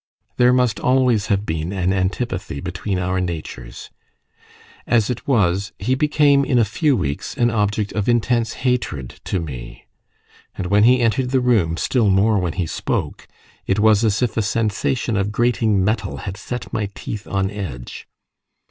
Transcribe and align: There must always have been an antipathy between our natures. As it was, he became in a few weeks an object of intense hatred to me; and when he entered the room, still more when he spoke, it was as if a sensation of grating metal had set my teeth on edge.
There 0.37 0.51
must 0.51 0.79
always 0.79 1.27
have 1.27 1.45
been 1.45 1.71
an 1.71 1.93
antipathy 1.93 2.59
between 2.59 2.97
our 2.97 3.21
natures. 3.21 3.91
As 4.87 5.11
it 5.11 5.27
was, 5.27 5.73
he 5.77 5.93
became 5.93 6.43
in 6.43 6.57
a 6.57 6.65
few 6.65 6.95
weeks 6.97 7.37
an 7.37 7.51
object 7.51 7.91
of 7.93 8.09
intense 8.09 8.53
hatred 8.65 9.19
to 9.25 9.39
me; 9.39 9.85
and 10.55 10.65
when 10.65 10.85
he 10.85 11.01
entered 11.01 11.29
the 11.29 11.39
room, 11.39 11.77
still 11.77 12.09
more 12.09 12.39
when 12.39 12.53
he 12.53 12.65
spoke, 12.65 13.27
it 13.67 13.77
was 13.77 14.03
as 14.03 14.23
if 14.23 14.35
a 14.37 14.41
sensation 14.41 15.15
of 15.15 15.31
grating 15.31 15.85
metal 15.85 16.17
had 16.17 16.35
set 16.35 16.73
my 16.73 16.89
teeth 16.95 17.27
on 17.27 17.51
edge. 17.51 18.07